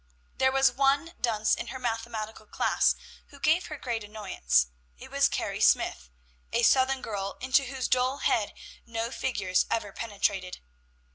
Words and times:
There 0.39 0.51
was 0.51 0.71
one 0.71 1.13
dunce 1.21 1.53
in 1.53 1.67
her 1.67 1.77
mathematical 1.77 2.47
class 2.47 2.95
who 3.27 3.39
gave 3.39 3.67
her 3.67 3.77
great 3.77 4.03
annoyance; 4.03 4.65
it 4.97 5.11
was 5.11 5.29
Carrie 5.29 5.61
Smyth, 5.61 6.09
a 6.51 6.63
Southern 6.63 7.03
girl, 7.03 7.37
into 7.39 7.65
whose 7.65 7.87
dull 7.87 8.17
head 8.17 8.55
no 8.83 9.11
figures 9.11 9.67
ever 9.69 9.93
penetrated. 9.93 10.59